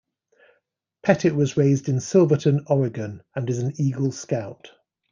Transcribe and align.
Pettit 1.03 1.35
was 1.35 1.57
raised 1.57 1.87
in 1.87 1.99
Silverton, 1.99 2.63
Oregon, 2.67 3.21
and 3.35 3.47
is 3.47 3.59
an 3.59 3.73
Eagle 3.77 4.11
Scout. 4.11 4.71